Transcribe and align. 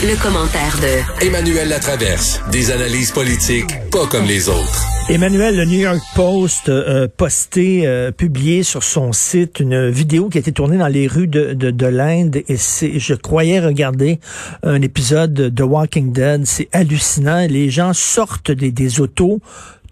Le, 0.00 0.22
commentaire 0.22 0.78
de 0.80 1.26
Emmanuel 1.26 1.68
Latraverse. 1.68 2.40
Des 2.52 2.70
analyses 2.70 3.10
politiques 3.10 3.74
pas 3.90 4.06
comme 4.06 4.26
les 4.26 4.48
autres. 4.48 4.86
Emmanuel, 5.08 5.56
le 5.56 5.64
New 5.64 5.80
York 5.80 5.98
Post 6.14 6.68
euh, 6.68 7.08
posté, 7.08 7.84
euh, 7.84 8.12
publié 8.12 8.62
sur 8.62 8.84
son 8.84 9.12
site 9.12 9.58
une 9.58 9.88
vidéo 9.90 10.28
qui 10.28 10.38
a 10.38 10.40
été 10.40 10.52
tournée 10.52 10.76
dans 10.78 10.86
les 10.86 11.08
rues 11.08 11.26
de, 11.26 11.52
de, 11.52 11.86
l'Inde 11.86 12.36
et 12.46 12.56
c'est, 12.56 13.00
je 13.00 13.14
croyais 13.14 13.58
regarder 13.58 14.20
un 14.62 14.80
épisode 14.82 15.32
de 15.32 15.62
Walking 15.64 16.12
Dead. 16.12 16.46
C'est 16.46 16.68
hallucinant. 16.72 17.46
Les 17.48 17.68
gens 17.68 17.92
sortent 17.92 18.52
des, 18.52 18.70
des 18.70 19.00
autos, 19.00 19.40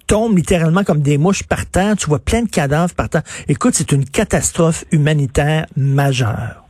tombent 0.07 0.37
littéralement 0.37 0.85
comme 0.85 1.01
des 1.01 1.19
mouches 1.19 1.43
par 1.43 1.67
terre. 1.67 1.97
Tu 1.97 2.07
vois 2.07 2.21
plein 2.21 2.43
de 2.43 2.49
cadavres 2.49 2.95
par 2.95 3.09
terre. 3.09 3.23
Écoute, 3.49 3.75
c'est 3.77 3.91
une 3.91 4.05
catastrophe 4.05 4.85
humanitaire 4.93 5.67
majeure. 5.77 6.66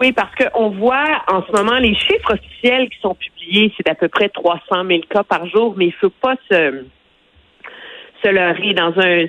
Oui, 0.00 0.12
parce 0.12 0.34
qu'on 0.34 0.70
voit 0.70 1.22
en 1.28 1.42
ce 1.46 1.52
moment 1.52 1.78
les 1.78 1.94
chiffres 1.94 2.34
officiels 2.34 2.88
qui 2.90 2.98
sont 3.00 3.14
publiés, 3.14 3.72
c'est 3.76 3.86
d'à 3.86 3.94
peu 3.94 4.08
près 4.08 4.28
300 4.28 4.60
000 4.86 5.00
cas 5.08 5.22
par 5.22 5.46
jour, 5.46 5.74
mais 5.76 5.86
il 5.86 5.94
ne 5.94 6.08
faut 6.08 6.10
pas 6.10 6.36
se, 6.50 6.84
se 8.22 8.28
leurrer. 8.28 8.74
Dans 8.74 8.92
un, 8.98 9.26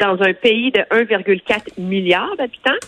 dans 0.00 0.22
un 0.22 0.32
pays 0.34 0.70
de 0.70 0.80
1,4 0.80 1.80
milliard 1.80 2.36
d'habitants 2.36 2.86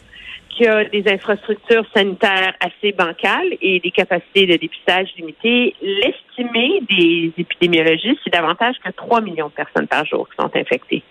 qui 0.50 0.66
a 0.66 0.84
des 0.84 1.04
infrastructures 1.08 1.84
sanitaires 1.94 2.54
assez 2.60 2.92
bancales 2.92 3.54
et 3.62 3.78
des 3.80 3.90
capacités 3.90 4.46
de 4.46 4.56
dépistage 4.56 5.08
limitées, 5.16 5.74
l'estimé 5.80 6.82
des 6.90 7.32
épidémiologistes, 7.38 8.18
c'est 8.24 8.32
davantage 8.32 8.74
que 8.84 8.90
3 8.90 9.20
millions 9.20 9.48
de 9.48 9.52
personnes 9.52 9.86
par 9.86 10.04
jour 10.04 10.28
qui 10.28 10.36
sont 10.36 10.50
infectées. 10.56 11.04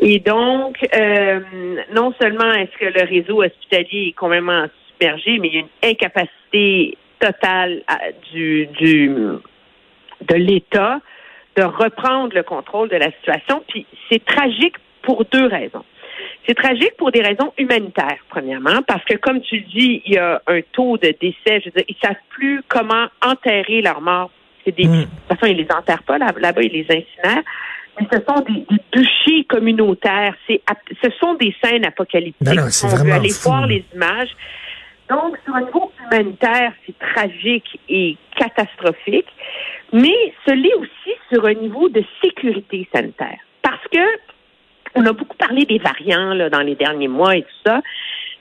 Et 0.00 0.20
donc, 0.20 0.76
euh, 0.94 1.40
non 1.92 2.14
seulement 2.20 2.52
est-ce 2.52 2.76
que 2.78 2.86
le 2.86 3.04
réseau 3.04 3.42
hospitalier 3.42 4.08
est 4.08 4.12
complètement 4.12 4.66
submergé, 4.90 5.38
mais 5.38 5.48
il 5.48 5.54
y 5.54 5.56
a 5.58 5.60
une 5.60 5.90
incapacité 5.90 6.96
totale 7.18 7.82
du, 8.32 8.66
du 8.66 9.08
de 9.08 10.34
l'État 10.34 11.00
de 11.56 11.64
reprendre 11.64 12.34
le 12.34 12.44
contrôle 12.44 12.88
de 12.88 12.96
la 12.96 13.10
situation. 13.10 13.62
Puis 13.68 13.86
c'est 14.08 14.24
tragique 14.24 14.76
pour 15.02 15.24
deux 15.24 15.46
raisons. 15.46 15.84
C'est 16.46 16.54
tragique 16.54 16.96
pour 16.96 17.10
des 17.10 17.20
raisons 17.20 17.52
humanitaires, 17.58 18.18
premièrement, 18.28 18.82
parce 18.86 19.04
que, 19.04 19.16
comme 19.16 19.40
tu 19.40 19.56
le 19.56 19.64
dis, 19.64 20.02
il 20.06 20.14
y 20.14 20.18
a 20.18 20.40
un 20.46 20.60
taux 20.72 20.96
de 20.96 21.14
décès. 21.20 21.60
Je 21.60 21.66
veux 21.66 21.70
dire, 21.72 21.84
ils 21.88 21.96
savent 22.02 22.14
plus 22.30 22.62
comment 22.68 23.06
enterrer 23.22 23.82
leurs 23.82 24.00
morts. 24.00 24.30
C'est 24.64 24.74
des, 24.74 24.86
mm. 24.86 24.92
De 24.92 25.02
toute 25.02 25.38
façon, 25.38 25.52
ils 25.52 25.56
les 25.56 25.68
enterrent 25.76 26.02
pas 26.04 26.18
là-bas, 26.18 26.62
ils 26.62 26.72
les 26.72 26.86
incinèrent 26.88 27.42
ce 28.12 28.18
sont 28.26 28.40
des, 28.42 28.66
des 28.92 29.44
communautaires. 29.44 30.34
C'est, 30.46 30.62
ce 31.02 31.10
sont 31.20 31.34
des 31.34 31.54
scènes 31.62 31.84
apocalyptiques. 31.84 32.48
On 32.84 32.88
veut 32.88 33.12
aller 33.12 33.30
voir 33.42 33.66
les 33.66 33.84
images. 33.94 34.30
Donc, 35.08 35.38
sur 35.44 35.54
un 35.54 35.62
niveau 35.62 35.90
humanitaire, 36.04 36.72
c'est 36.84 36.98
tragique 36.98 37.80
et 37.88 38.16
catastrophique, 38.36 39.28
mais 39.92 40.34
ce 40.46 40.52
l'est 40.52 40.74
aussi 40.74 41.16
sur 41.32 41.46
un 41.46 41.54
niveau 41.54 41.88
de 41.88 42.04
sécurité 42.22 42.86
sanitaire. 42.92 43.38
Parce 43.62 43.82
que 43.90 43.98
on 44.94 45.06
a 45.06 45.12
beaucoup 45.12 45.36
parlé 45.36 45.64
des 45.64 45.78
variants 45.78 46.34
là, 46.34 46.50
dans 46.50 46.60
les 46.60 46.74
derniers 46.74 47.08
mois 47.08 47.36
et 47.36 47.42
tout 47.42 47.60
ça. 47.64 47.80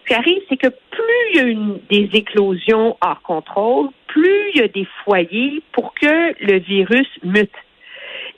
Ce 0.02 0.08
qui 0.08 0.14
arrive, 0.14 0.42
c'est 0.50 0.58
que 0.58 0.68
plus 0.68 1.22
il 1.34 1.36
y 1.36 1.40
a 1.40 1.44
une, 1.44 1.80
des 1.90 2.10
éclosions 2.14 2.98
hors 3.02 3.22
contrôle, 3.22 3.90
plus 4.08 4.52
il 4.54 4.62
y 4.62 4.64
a 4.64 4.68
des 4.68 4.88
foyers 5.04 5.62
pour 5.72 5.94
que 5.94 6.34
le 6.46 6.60
virus 6.60 7.08
mute 7.24 7.52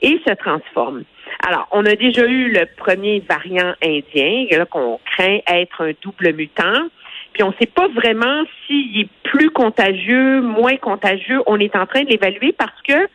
et 0.02 0.20
se 0.26 0.34
transforme. 0.34 1.04
Alors, 1.46 1.68
on 1.70 1.84
a 1.86 1.94
déjà 1.94 2.26
eu 2.26 2.50
le 2.50 2.66
premier 2.76 3.20
variant 3.20 3.74
indien, 3.82 4.46
qu'on 4.70 4.98
craint 5.04 5.38
être 5.46 5.82
un 5.82 5.92
double 6.02 6.34
mutant. 6.34 6.88
Puis 7.32 7.42
on 7.42 7.48
ne 7.48 7.54
sait 7.60 7.66
pas 7.66 7.88
vraiment 7.88 8.42
s'il 8.66 9.02
est 9.02 9.08
plus 9.22 9.50
contagieux, 9.50 10.40
moins 10.40 10.76
contagieux. 10.76 11.40
On 11.46 11.58
est 11.60 11.74
en 11.76 11.86
train 11.86 12.02
de 12.02 12.08
l'évaluer 12.08 12.52
parce 12.52 12.82
que 12.86 13.08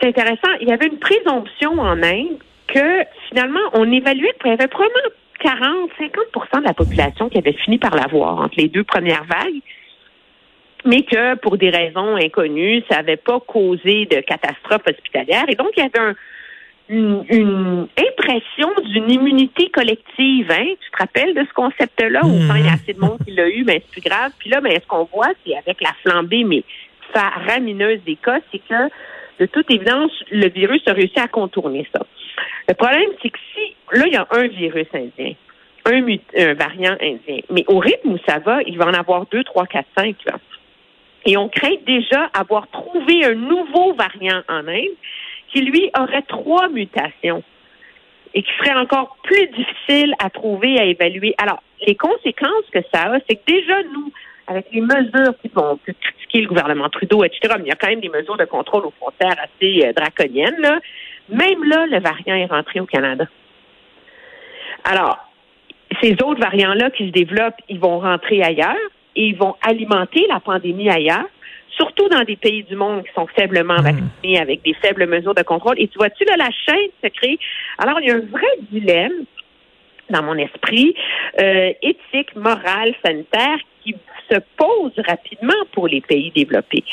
c'est 0.00 0.08
intéressant. 0.08 0.50
Il 0.60 0.68
y 0.68 0.72
avait 0.72 0.86
une 0.86 0.98
présomption 0.98 1.78
en 1.78 2.02
Inde 2.02 2.38
que 2.66 3.04
finalement 3.28 3.60
on 3.74 3.90
évaluait 3.90 4.34
qu'il 4.40 4.50
y 4.50 4.54
avait 4.54 4.68
probablement 4.68 4.98
40, 5.40 5.90
50% 5.98 6.60
de 6.60 6.64
la 6.64 6.74
population 6.74 7.28
qui 7.28 7.38
avait 7.38 7.52
fini 7.52 7.78
par 7.78 7.94
l'avoir 7.94 8.38
entre 8.40 8.54
les 8.58 8.68
deux 8.68 8.84
premières 8.84 9.24
vagues 9.24 9.62
mais 10.84 11.02
que 11.02 11.36
pour 11.36 11.56
des 11.56 11.70
raisons 11.70 12.16
inconnues, 12.16 12.82
ça 12.88 12.96
n'avait 12.96 13.16
pas 13.16 13.40
causé 13.40 14.06
de 14.06 14.20
catastrophe 14.20 14.82
hospitalière. 14.86 15.44
Et 15.48 15.54
donc, 15.54 15.68
il 15.76 15.80
y 15.80 15.86
avait 15.86 16.14
une, 16.88 17.88
impression 17.98 18.68
d'une 18.84 19.10
immunité 19.10 19.70
collective. 19.70 20.50
Hein? 20.50 20.74
Tu 20.80 20.90
te 20.90 20.96
rappelles 20.98 21.34
de 21.34 21.44
ce 21.44 21.52
concept-là? 21.54 22.20
Où 22.24 22.38
il 22.56 22.64
y 22.64 22.68
a 22.68 22.72
assez 22.72 22.94
de 22.94 23.00
monde 23.00 23.18
qui 23.24 23.32
l'a 23.32 23.48
eu, 23.48 23.64
mais 23.64 23.82
c'est 23.84 24.00
plus 24.00 24.10
grave. 24.10 24.32
Puis 24.38 24.50
là, 24.50 24.60
mais 24.60 24.80
ce 24.80 24.86
qu'on 24.86 25.04
voit, 25.04 25.30
c'est 25.44 25.56
avec 25.56 25.80
la 25.80 25.92
flambée, 26.02 26.44
mais 26.44 26.64
faramineuse 27.12 28.00
des 28.04 28.16
cas, 28.16 28.40
c'est 28.50 28.58
que, 28.58 28.88
de 29.38 29.46
toute 29.46 29.70
évidence, 29.70 30.12
le 30.30 30.48
virus 30.48 30.82
a 30.86 30.92
réussi 30.92 31.18
à 31.18 31.28
contourner 31.28 31.86
ça. 31.94 32.04
Le 32.68 32.74
problème, 32.74 33.10
c'est 33.22 33.30
que 33.30 33.38
si, 33.54 33.74
là, 33.92 34.06
il 34.06 34.12
y 34.12 34.16
a 34.16 34.26
un 34.30 34.46
virus 34.48 34.86
indien, 34.94 35.34
un, 35.86 36.02
un 36.36 36.54
variant 36.54 36.96
indien, 37.00 37.40
mais 37.50 37.64
au 37.68 37.78
rythme 37.78 38.12
où 38.12 38.18
ça 38.26 38.38
va, 38.38 38.62
il 38.66 38.76
va 38.78 38.86
en 38.86 38.94
avoir 38.94 39.26
deux, 39.26 39.42
trois, 39.44 39.66
quatre, 39.66 39.88
cinq. 39.96 40.16
Là. 40.26 40.38
Et 41.26 41.36
on 41.36 41.48
craint 41.48 41.76
déjà 41.86 42.30
avoir 42.34 42.68
trouvé 42.68 43.24
un 43.24 43.34
nouveau 43.34 43.92
variant 43.94 44.42
en 44.48 44.66
Inde 44.66 44.96
qui, 45.52 45.62
lui, 45.62 45.90
aurait 45.98 46.22
trois 46.22 46.68
mutations 46.68 47.42
et 48.32 48.42
qui 48.42 48.50
serait 48.58 48.78
encore 48.78 49.16
plus 49.22 49.46
difficile 49.48 50.14
à 50.18 50.30
trouver, 50.30 50.78
à 50.78 50.84
évaluer. 50.84 51.34
Alors, 51.38 51.62
les 51.86 51.96
conséquences 51.96 52.68
que 52.72 52.80
ça 52.92 53.12
a, 53.12 53.18
c'est 53.28 53.36
que 53.36 53.44
déjà, 53.46 53.82
nous, 53.92 54.12
avec 54.46 54.66
les 54.72 54.80
mesures 54.80 55.34
qui 55.42 55.48
vont 55.48 55.78
critiquer 55.82 56.42
le 56.42 56.48
gouvernement 56.48 56.88
Trudeau, 56.88 57.24
etc., 57.24 57.54
mais 57.56 57.64
il 57.64 57.68
y 57.68 57.72
a 57.72 57.76
quand 57.76 57.88
même 57.88 58.00
des 58.00 58.08
mesures 58.08 58.36
de 58.36 58.44
contrôle 58.44 58.86
aux 58.86 58.92
frontières 58.92 59.36
assez 59.38 59.84
euh, 59.84 59.92
draconiennes, 59.92 60.60
là. 60.60 60.78
Même 61.28 61.64
là, 61.64 61.86
le 61.86 62.00
variant 62.00 62.34
est 62.34 62.46
rentré 62.46 62.80
au 62.80 62.86
Canada. 62.86 63.26
Alors, 64.84 65.18
ces 66.02 66.12
autres 66.24 66.40
variants-là 66.40 66.90
qui 66.90 67.06
se 67.06 67.12
développent, 67.12 67.60
ils 67.68 67.78
vont 67.78 68.00
rentrer 68.00 68.42
ailleurs 68.42 68.76
et 69.16 69.26
ils 69.26 69.36
vont 69.36 69.56
alimenter 69.62 70.26
la 70.28 70.40
pandémie 70.40 70.88
ailleurs, 70.88 71.26
surtout 71.70 72.08
dans 72.08 72.22
des 72.22 72.36
pays 72.36 72.62
du 72.64 72.76
monde 72.76 73.04
qui 73.04 73.12
sont 73.14 73.26
faiblement 73.26 73.78
hmm. 73.78 73.82
vaccinés 73.82 74.38
avec 74.38 74.62
des 74.62 74.74
faibles 74.74 75.06
mesures 75.06 75.34
de 75.34 75.42
contrôle. 75.42 75.76
Et 75.78 75.88
tu 75.88 75.98
vois-tu, 75.98 76.24
là, 76.24 76.36
la 76.36 76.50
chaîne 76.50 76.90
se 77.02 77.08
crée. 77.08 77.38
Alors, 77.78 78.00
il 78.00 78.08
y 78.08 78.10
a 78.10 78.16
un 78.16 78.20
vrai 78.20 78.48
dilemme 78.70 79.24
dans 80.10 80.22
mon 80.22 80.36
esprit, 80.36 80.94
euh, 81.40 81.72
éthique, 81.82 82.34
morale, 82.34 82.94
sanitaire, 83.04 83.58
qui 83.84 83.94
se 84.30 84.38
pose 84.56 84.92
rapidement 85.06 85.54
pour 85.72 85.88
les 85.88 86.00
pays 86.00 86.32
développés. 86.34 86.84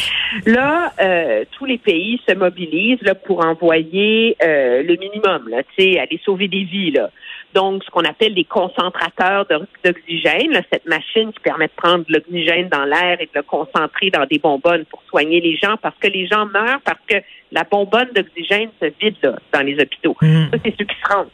Là, 0.46 0.94
euh, 1.02 1.44
tous 1.52 1.66
les 1.66 1.78
pays 1.78 2.22
se 2.28 2.36
mobilisent 2.36 3.02
là, 3.02 3.16
pour 3.16 3.44
envoyer 3.46 4.38
euh, 4.44 4.84
le 4.84 4.96
minimum, 4.96 5.50
là, 5.50 5.64
aller 5.78 6.22
sauver 6.24 6.48
des 6.48 6.64
vies. 6.64 6.92
Là 6.92 7.10
donc 7.54 7.84
ce 7.84 7.90
qu'on 7.90 8.04
appelle 8.04 8.36
des 8.36 8.44
concentrateurs 8.44 9.46
d'oxygène, 9.84 10.62
cette 10.72 10.86
machine 10.86 11.32
qui 11.34 11.40
permet 11.40 11.68
de 11.68 11.72
prendre 11.76 12.06
de 12.06 12.14
l'oxygène 12.14 12.70
dans 12.70 12.86
l'air 12.86 13.20
et 13.20 13.26
de 13.26 13.32
le 13.34 13.44
concentrer 13.44 14.10
dans 14.10 14.26
des 14.26 14.40
bonbonnes 14.40 14.86
pour 14.86 15.02
soigner 15.08 15.40
les 15.42 15.56
gens, 15.58 15.76
parce 15.82 15.96
que 16.00 16.08
les 16.08 16.28
gens 16.28 16.46
meurent 16.46 16.82
parce 16.86 17.00
que 17.08 17.16
la 17.52 17.64
bonbonne 17.64 18.10
d'oxygène 18.14 18.70
se 18.82 18.92
vide 19.00 19.36
dans 19.54 19.62
les 19.62 19.80
hôpitaux. 19.80 20.16
Mmh. 20.22 20.50
Ça, 20.52 20.58
c'est 20.64 20.76
ceux 20.78 20.86
qui 20.86 20.96
se 20.96 21.14
rendent 21.14 21.30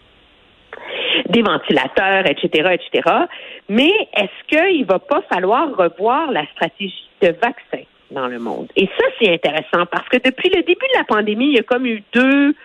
des 1.30 1.42
ventilateurs, 1.42 2.26
etc., 2.30 2.78
etc. 2.78 3.10
Mais 3.70 3.92
est-ce 4.16 4.48
qu'il 4.48 4.86
va 4.86 5.00
pas 5.00 5.22
falloir 5.30 5.76
revoir 5.76 6.32
la 6.32 6.46
stratégie 6.48 7.10
de 7.22 7.28
vaccin 7.30 7.84
dans 8.12 8.28
le 8.28 8.40
monde? 8.40 8.68
Et 8.76 8.88
ça, 8.98 9.06
c'est 9.20 9.34
intéressant 9.34 9.86
parce 9.92 10.08
que 10.10 10.18
depuis 10.18 10.50
le 10.50 10.62
début 10.62 10.86
de 10.94 10.98
la 10.98 11.04
pandémie, 11.04 11.48
il 11.48 11.56
y 11.56 11.60
a 11.60 11.64
comme 11.64 11.86
eu 11.86 12.04
deux, 12.14 12.56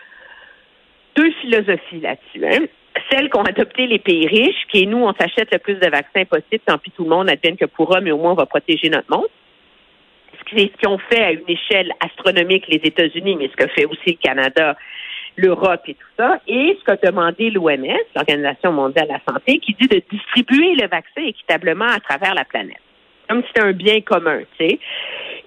deux 1.17 1.31
philosophies 1.41 2.01
là-dessus. 2.01 2.47
Hein 2.47 2.67
celles 3.11 3.29
qu'ont 3.31 3.43
adopté 3.43 3.87
les 3.87 3.99
pays 3.99 4.27
riches, 4.27 4.67
qui 4.71 4.83
est 4.83 4.87
nous, 4.87 4.99
on 4.99 5.13
s'achète 5.15 5.53
le 5.53 5.59
plus 5.59 5.75
de 5.75 5.89
vaccins 5.89 6.25
possible, 6.25 6.61
tant 6.67 6.79
pis 6.79 6.91
tout 6.91 7.05
le 7.05 7.11
monde 7.11 7.31
advienne 7.31 7.57
que 7.57 7.65
pourra, 7.65 8.01
mais 8.01 8.11
au 8.11 8.19
moins 8.19 8.33
on 8.33 8.37
va 8.37 8.47
protéger 8.47 8.91
notre 8.91 9.11
monde. 9.11 9.29
C'est 10.33 10.39
ce 10.39 10.77
qu'ils 10.77 10.89
ont 10.89 10.99
fait 10.99 11.23
à 11.23 11.33
une 11.33 11.49
échelle 11.49 11.93
astronomique 12.01 12.67
les 12.69 12.81
États-Unis, 12.83 13.37
mais 13.37 13.49
ce 13.49 13.57
que 13.57 13.69
fait 13.69 13.87
aussi 13.87 14.11
le 14.11 14.23
Canada, 14.23 14.77
l'Europe 15.37 15.83
et 15.87 15.95
tout 15.95 16.07
ça, 16.17 16.41
et 16.47 16.77
ce 16.79 16.85
qu'a 16.85 16.97
demandé 16.97 17.51
l'OMS, 17.51 17.99
l'Organisation 18.15 18.73
mondiale 18.73 19.07
de 19.07 19.13
la 19.13 19.21
santé, 19.33 19.59
qui 19.59 19.75
dit 19.81 19.89
de 19.89 20.03
distribuer 20.11 20.75
le 20.75 20.89
vaccin 20.89 21.23
équitablement 21.23 21.87
à 21.87 22.01
travers 22.01 22.35
la 22.35 22.45
planète, 22.45 22.83
comme 23.29 23.43
si 23.43 23.49
c'était 23.49 23.67
un 23.67 23.73
bien 23.73 24.01
commun, 24.01 24.41
tu 24.59 24.67
sais. 24.67 24.79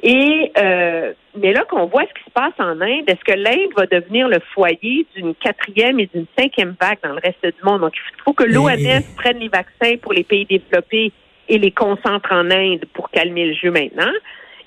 Et 0.03 0.51
euh, 0.57 1.13
mais 1.39 1.53
là 1.53 1.63
qu'on 1.69 1.85
voit 1.85 2.03
ce 2.03 2.13
qui 2.19 2.25
se 2.25 2.31
passe 2.31 2.53
en 2.59 2.81
Inde, 2.81 3.03
est-ce 3.07 3.23
que 3.23 3.37
l'Inde 3.37 3.71
va 3.77 3.85
devenir 3.85 4.27
le 4.27 4.39
foyer 4.53 5.05
d'une 5.15 5.35
quatrième 5.35 5.99
et 5.99 6.09
d'une 6.13 6.25
cinquième 6.37 6.75
vague 6.81 6.97
dans 7.03 7.13
le 7.13 7.21
reste 7.23 7.43
du 7.43 7.63
monde? 7.63 7.81
Donc, 7.81 7.93
il 7.95 8.23
faut 8.23 8.33
que 8.33 8.43
l'OMS 8.43 9.03
prenne 9.15 9.37
les 9.37 9.49
vaccins 9.49 9.97
pour 10.01 10.13
les 10.13 10.23
pays 10.23 10.45
développés 10.45 11.11
et 11.47 11.57
les 11.57 11.71
concentre 11.71 12.31
en 12.31 12.49
Inde 12.49 12.85
pour 12.93 13.09
calmer 13.11 13.47
le 13.47 13.53
jeu 13.53 13.71
maintenant. 13.71 14.11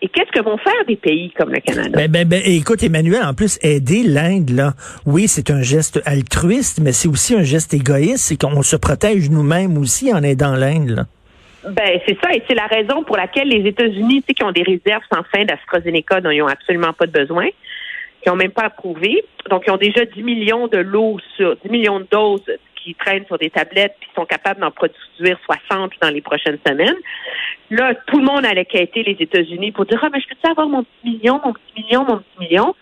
Et 0.02 0.08
qu'est-ce 0.08 0.30
que 0.32 0.44
vont 0.44 0.58
faire 0.58 0.84
des 0.86 0.96
pays 0.96 1.32
comme 1.36 1.50
le 1.50 1.60
Canada? 1.60 1.90
Ben, 1.96 2.10
ben, 2.10 2.28
ben, 2.28 2.42
écoute, 2.44 2.82
Emmanuel, 2.82 3.22
en 3.24 3.32
plus, 3.32 3.58
aider 3.62 4.02
l'Inde, 4.02 4.50
là, 4.50 4.74
oui, 5.06 5.28
c'est 5.28 5.50
un 5.50 5.62
geste 5.62 6.02
altruiste, 6.04 6.80
mais 6.82 6.92
c'est 6.92 7.08
aussi 7.08 7.34
un 7.34 7.42
geste 7.42 7.72
égoïste, 7.72 8.18
c'est 8.18 8.38
qu'on 8.38 8.62
se 8.62 8.76
protège 8.76 9.30
nous-mêmes 9.30 9.78
aussi 9.78 10.12
en 10.12 10.22
aidant 10.22 10.56
l'Inde, 10.56 10.90
là. 10.90 11.04
Ben, 11.70 12.00
c'est 12.06 12.18
ça, 12.22 12.32
et 12.34 12.42
c'est 12.46 12.54
la 12.54 12.66
raison 12.66 13.04
pour 13.04 13.16
laquelle 13.16 13.48
les 13.48 13.66
États-Unis, 13.66 14.22
tu 14.22 14.26
sais, 14.28 14.34
qui 14.34 14.44
ont 14.44 14.52
des 14.52 14.62
réserves 14.62 15.02
sans 15.12 15.22
fin 15.24 15.44
d'AstraZeneca 15.44 16.20
dont 16.20 16.30
ils 16.30 16.40
n'ont 16.40 16.46
absolument 16.46 16.92
pas 16.92 17.06
de 17.06 17.12
besoin, 17.12 17.46
qui 18.22 18.28
n'ont 18.28 18.36
même 18.36 18.50
pas 18.50 18.64
approuvé. 18.64 19.24
Donc, 19.48 19.64
ils 19.66 19.70
ont 19.70 19.78
déjà 19.78 20.04
10 20.04 20.22
millions 20.22 20.68
de 20.68 20.78
lots 20.78 21.18
sur 21.36 21.56
10 21.56 21.70
millions 21.70 22.00
de 22.00 22.06
doses 22.10 22.42
qui 22.76 22.94
traînent 22.94 23.24
sur 23.26 23.38
des 23.38 23.50
tablettes 23.50 23.96
puis 23.98 24.10
sont 24.14 24.26
capables 24.26 24.60
d'en 24.60 24.70
produire 24.70 25.38
60 25.46 25.92
dans 26.02 26.10
les 26.10 26.20
prochaines 26.20 26.58
semaines. 26.66 26.96
Là, 27.70 27.94
tout 28.06 28.18
le 28.18 28.26
monde 28.26 28.44
allait 28.44 28.66
quitter 28.66 29.02
les 29.02 29.16
États-Unis 29.18 29.72
pour 29.72 29.86
dire 29.86 30.00
Ah, 30.02 30.10
mais 30.12 30.20
je 30.20 30.28
peux-tu 30.28 30.50
avoir 30.50 30.68
mon 30.68 30.84
petit 30.84 31.16
million, 31.16 31.40
mon 31.42 31.52
petit 31.54 31.82
million, 31.82 32.04
mon 32.04 32.18
petit 32.18 32.40
million? 32.40 32.74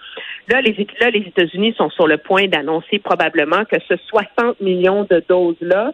Là, 0.48 0.60
les, 0.60 0.86
là, 1.00 1.10
les 1.10 1.20
États-Unis 1.20 1.74
sont 1.78 1.88
sur 1.90 2.08
le 2.08 2.18
point 2.18 2.48
d'annoncer 2.48 2.98
probablement 2.98 3.64
que 3.64 3.76
ce 3.88 3.94
60 3.96 4.60
millions 4.60 5.04
de 5.08 5.22
doses-là, 5.28 5.92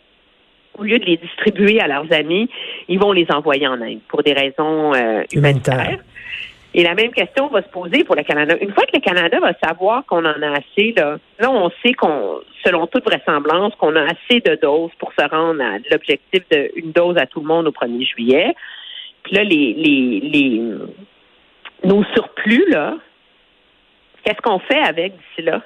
au 0.78 0.84
lieu 0.84 0.98
de 0.98 1.04
les 1.04 1.16
distribuer 1.16 1.80
à 1.80 1.88
leurs 1.88 2.12
amis, 2.12 2.48
ils 2.88 2.98
vont 2.98 3.12
les 3.12 3.26
envoyer 3.30 3.66
en 3.66 3.80
Inde 3.80 4.00
pour 4.08 4.22
des 4.22 4.32
raisons 4.32 4.94
euh, 4.94 5.22
humanitaires. 5.32 5.98
Et 6.74 6.82
la 6.82 6.94
même 6.94 7.12
question 7.12 7.48
va 7.48 7.62
se 7.62 7.68
poser 7.68 8.04
pour 8.04 8.14
le 8.14 8.22
Canada. 8.22 8.54
Une 8.60 8.72
fois 8.72 8.84
que 8.84 8.94
le 8.94 9.00
Canada 9.00 9.40
va 9.40 9.52
savoir 9.62 10.04
qu'on 10.04 10.24
en 10.24 10.42
a 10.42 10.58
assez, 10.58 10.92
là, 10.96 11.18
là 11.38 11.50
on 11.50 11.70
sait 11.82 11.94
qu'on, 11.94 12.40
selon 12.64 12.86
toute 12.86 13.04
vraisemblance, 13.04 13.74
qu'on 13.76 13.96
a 13.96 14.02
assez 14.02 14.40
de 14.40 14.54
doses 14.60 14.90
pour 14.98 15.12
se 15.18 15.26
rendre 15.28 15.62
à 15.62 15.78
l'objectif 15.90 16.42
d'une 16.50 16.92
dose 16.92 17.16
à 17.16 17.26
tout 17.26 17.40
le 17.40 17.46
monde 17.46 17.66
au 17.66 17.72
1er 17.72 18.06
juillet. 18.06 18.54
Puis 19.22 19.34
là, 19.34 19.44
les, 19.44 19.72
les, 19.74 20.20
les 20.20 20.62
nos 21.84 22.04
surplus, 22.14 22.66
là, 22.68 22.96
qu'est-ce 24.24 24.40
qu'on 24.42 24.58
fait 24.58 24.82
avec 24.82 25.14
d'ici 25.16 25.42
là? 25.42 25.62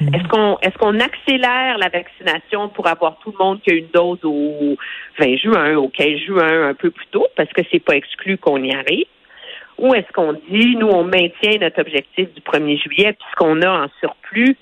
Mm-hmm. 0.00 0.16
Est-ce 0.16 0.28
qu'on 0.28 0.58
est-ce 0.60 0.78
qu'on 0.78 0.98
accélère 0.98 1.78
la 1.78 1.88
vaccination 1.88 2.68
pour 2.68 2.86
avoir 2.86 3.18
tout 3.18 3.32
le 3.38 3.44
monde 3.44 3.60
qui 3.62 3.70
a 3.70 3.74
une 3.74 3.88
dose 3.92 4.18
au 4.24 4.76
20 5.18 5.36
juin, 5.36 5.76
au 5.76 5.88
15 5.88 6.18
juin, 6.26 6.68
un 6.68 6.74
peu 6.74 6.90
plus 6.90 7.06
tôt, 7.08 7.26
parce 7.36 7.52
que 7.52 7.62
c'est 7.70 7.84
pas 7.84 7.96
exclu 7.96 8.38
qu'on 8.38 8.62
y 8.62 8.72
arrive? 8.72 9.06
Ou 9.78 9.94
est-ce 9.94 10.12
qu'on 10.12 10.34
dit, 10.50 10.76
nous, 10.76 10.88
on 10.88 11.04
maintient 11.04 11.58
notre 11.60 11.80
objectif 11.80 12.32
du 12.34 12.40
1er 12.42 12.82
juillet, 12.82 13.12
puis 13.14 13.26
ce 13.30 13.36
qu'on 13.36 13.62
a 13.62 13.84
en 13.84 13.88
surplus, 14.00 14.56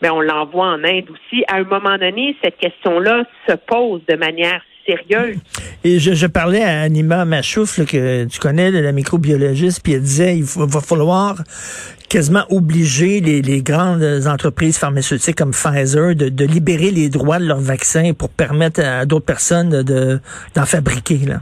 mais 0.00 0.08
ben, 0.08 0.12
on 0.14 0.20
l'envoie 0.20 0.66
en 0.66 0.82
Inde 0.82 1.10
aussi? 1.10 1.44
À 1.48 1.56
un 1.56 1.64
moment 1.64 1.98
donné, 1.98 2.34
cette 2.42 2.56
question-là 2.56 3.24
se 3.46 3.54
pose 3.54 4.00
de 4.08 4.16
manière 4.16 4.62
sérieuse. 4.86 5.38
Et 5.84 5.98
je, 5.98 6.26
parlais 6.26 6.62
à 6.62 6.82
Anima 6.82 7.24
Machouf, 7.24 7.84
que 7.86 8.24
tu 8.24 8.38
connais, 8.38 8.72
de 8.72 8.78
la 8.78 8.92
microbiologiste, 8.92 9.82
puis 9.82 9.94
elle 9.94 10.02
disait 10.02 10.36
il 10.36 10.44
va 10.44 10.80
falloir 10.80 11.36
quasiment 12.08 12.44
obliger 12.50 13.20
les, 13.20 13.62
grandes 13.62 14.04
entreprises 14.26 14.78
pharmaceutiques 14.78 15.36
comme 15.36 15.52
Pfizer 15.52 16.14
de, 16.14 16.44
libérer 16.44 16.90
les 16.90 17.08
droits 17.08 17.38
de 17.38 17.46
leurs 17.46 17.60
vaccins 17.60 18.12
pour 18.12 18.28
permettre 18.28 18.80
à 18.84 19.06
d'autres 19.06 19.24
personnes 19.24 19.82
de 19.82 20.20
d'en 20.54 20.66
fabriquer. 20.66 21.18
Là. 21.26 21.40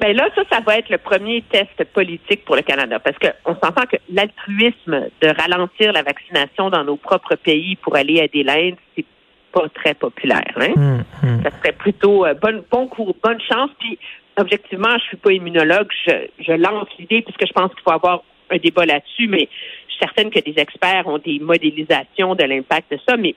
Ben 0.00 0.16
là, 0.16 0.28
ça, 0.34 0.42
ça 0.50 0.60
va 0.60 0.78
être 0.78 0.88
le 0.88 0.96
premier 0.96 1.42
test 1.52 1.84
politique 1.92 2.44
pour 2.46 2.56
le 2.56 2.62
Canada, 2.62 2.98
parce 2.98 3.16
qu'on 3.18 3.54
s'entend 3.54 3.82
que 3.82 3.96
l'altruisme 4.10 5.08
de 5.20 5.28
ralentir 5.28 5.92
la 5.92 6.02
vaccination 6.02 6.70
dans 6.70 6.84
nos 6.84 6.96
propres 6.96 7.36
pays 7.36 7.76
pour 7.76 7.96
aller 7.96 8.14
aider 8.14 8.42
l'Inde, 8.42 8.76
c'est 8.96 9.04
pas 9.52 9.68
très 9.74 9.94
populaire. 9.94 10.52
Hein? 10.56 10.72
Hum, 10.76 11.04
hum. 11.22 11.42
Ça 11.42 11.50
serait 11.58 11.72
plutôt 11.72 12.24
euh, 12.24 12.34
bon, 12.34 12.64
bon 12.70 12.86
cours, 12.86 13.14
bonne 13.22 13.40
chance. 13.40 13.70
Puis, 13.78 13.98
objectivement, 14.36 14.96
je 14.98 15.04
suis 15.04 15.16
pas 15.16 15.32
immunologue, 15.32 15.88
je, 16.06 16.12
je 16.38 16.52
lance 16.52 16.88
l'idée 16.98 17.22
puisque 17.22 17.46
je 17.46 17.52
pense 17.52 17.70
qu'il 17.72 17.82
faut 17.82 17.92
avoir 17.92 18.22
un 18.50 18.58
débat 18.58 18.84
là-dessus, 18.86 19.28
mais 19.28 19.48
je 19.86 19.92
suis 19.92 20.00
certaine 20.00 20.30
que 20.30 20.40
des 20.40 20.54
experts 20.60 21.06
ont 21.06 21.18
des 21.18 21.38
modélisations 21.38 22.34
de 22.34 22.44
l'impact 22.44 22.92
de 22.92 22.98
ça. 23.08 23.16
Mais 23.16 23.34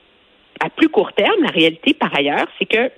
à 0.60 0.70
plus 0.70 0.88
court 0.88 1.12
terme, 1.12 1.42
la 1.42 1.50
réalité, 1.50 1.94
par 1.94 2.16
ailleurs, 2.16 2.46
c'est 2.58 2.66
que 2.66 2.90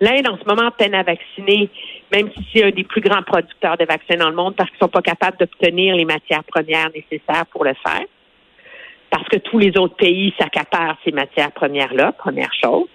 L'Inde, 0.00 0.28
en 0.28 0.38
ce 0.38 0.44
moment, 0.44 0.70
peine 0.70 0.94
à 0.94 1.02
vacciner, 1.02 1.68
même 2.12 2.30
si 2.36 2.46
c'est 2.52 2.64
un 2.64 2.70
des 2.70 2.84
plus 2.84 3.00
grands 3.00 3.22
producteurs 3.22 3.76
de 3.76 3.84
vaccins 3.84 4.16
dans 4.16 4.30
le 4.30 4.36
monde, 4.36 4.54
parce 4.54 4.70
qu'ils 4.70 4.78
sont 4.78 4.88
pas 4.88 5.02
capables 5.02 5.36
d'obtenir 5.38 5.96
les 5.96 6.04
matières 6.04 6.44
premières 6.44 6.90
nécessaires 6.94 7.46
pour 7.50 7.64
le 7.64 7.74
faire. 7.74 8.04
Parce 9.10 9.28
que 9.28 9.38
tous 9.38 9.58
les 9.58 9.76
autres 9.78 9.96
pays 9.96 10.34
s'accaparent 10.38 10.98
ces 11.04 11.12
matières 11.12 11.52
premières-là, 11.52 12.12
première 12.12 12.52
chose. 12.54 12.88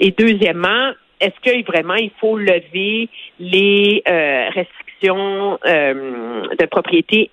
Et 0.00 0.10
deuxièmement, 0.10 0.92
est-ce 1.20 1.40
que 1.42 1.64
vraiment 1.66 1.94
il 1.94 2.10
faut 2.20 2.36
lever 2.36 3.08
les 3.40 4.02
euh, 4.08 4.48
restrictions 4.50 5.58
euh, 5.64 6.42
de 6.58 6.66
propriété 6.66 7.30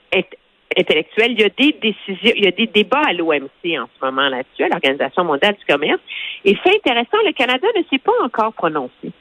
intellectuelle? 0.77 1.33
Il 1.33 1.41
y 1.41 1.43
a 1.43 1.49
des 1.49 1.73
décisions, 1.73 2.33
il 2.35 2.43
y 2.43 2.47
a 2.47 2.51
des 2.51 2.67
débats 2.67 3.03
à 3.05 3.13
l'OMC 3.13 3.77
en 3.79 3.87
ce 3.87 4.05
moment 4.05 4.29
là-dessus, 4.29 4.63
à 4.63 4.69
l'Organisation 4.69 5.23
mondiale 5.23 5.55
du 5.55 5.65
commerce. 5.65 6.01
Et 6.43 6.57
c'est 6.63 6.75
intéressant, 6.75 7.17
le 7.25 7.33
Canada 7.33 7.67
ne 7.75 7.83
s'est 7.89 7.99
pas 7.99 8.13
encore 8.23 8.53
prononcé. 8.53 9.11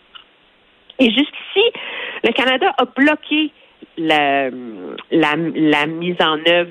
Et 0.99 1.07
jusqu'ici, 1.07 1.65
le 2.23 2.33
Canada 2.33 2.73
a 2.79 2.85
bloqué 2.85 3.51
la, 3.97 4.51
la, 5.11 5.87
mise 5.87 6.17
en 6.21 6.39
œuvre 6.47 6.71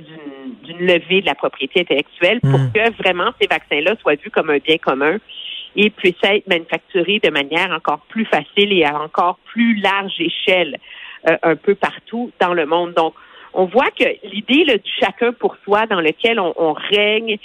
d'une 0.63 0.85
levée 0.85 1.21
de 1.21 1.25
la 1.25 1.35
propriété 1.35 1.81
intellectuelle 1.81 2.39
pour 2.41 2.59
hmm. 2.59 2.71
que 2.73 2.91
vraiment 3.01 3.31
ces 3.39 3.47
vaccins-là 3.47 3.95
soient 4.01 4.15
vus 4.15 4.31
comme 4.31 4.49
un 4.49 4.57
bien 4.57 4.77
commun 4.77 5.17
et 5.75 5.89
puissent 5.89 6.15
être 6.23 6.47
manufacturés 6.47 7.19
de 7.23 7.29
manière 7.29 7.71
encore 7.71 8.01
plus 8.09 8.25
facile 8.25 8.71
et 8.71 8.85
à 8.85 9.01
encore 9.01 9.39
plus 9.45 9.75
large 9.75 10.13
échelle 10.19 10.77
euh, 11.29 11.37
un 11.41 11.55
peu 11.55 11.75
partout 11.75 12.31
dans 12.39 12.53
le 12.53 12.65
monde. 12.65 12.93
Donc, 12.93 13.13
on 13.53 13.65
voit 13.65 13.89
que 13.97 14.05
l'idée 14.23 14.65
du 14.65 14.91
chacun 14.99 15.31
pour 15.31 15.57
soi 15.63 15.85
dans 15.85 16.01
lequel 16.01 16.39
on, 16.39 16.73
règne 16.73 17.37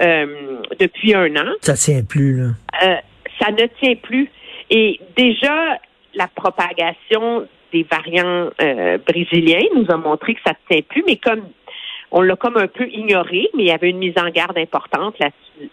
euh, 0.00 0.60
depuis 0.78 1.14
un 1.14 1.34
an. 1.36 1.52
Ça 1.60 1.74
tient 1.74 2.02
plus, 2.02 2.38
là. 2.38 2.48
Euh, 2.82 2.96
ça 3.40 3.50
ne 3.50 3.66
tient 3.80 3.96
plus. 3.96 4.30
Et 4.70 5.00
déjà, 5.16 5.78
la 6.14 6.28
propagation 6.28 7.46
des 7.72 7.84
variants 7.84 8.50
euh, 8.60 8.98
brésiliens 8.98 9.66
nous 9.74 9.86
a 9.88 9.96
montré 9.96 10.34
que 10.34 10.40
ça 10.44 10.52
ne 10.52 10.74
tient 10.74 10.82
plus, 10.88 11.04
mais 11.06 11.16
comme 11.16 11.42
on 12.10 12.22
l'a 12.22 12.36
comme 12.36 12.56
un 12.56 12.66
peu 12.66 12.88
ignoré, 12.88 13.48
mais 13.54 13.64
il 13.64 13.68
y 13.68 13.72
avait 13.72 13.90
une 13.90 13.98
mise 13.98 14.18
en 14.18 14.28
garde 14.30 14.58
importante 14.58 15.16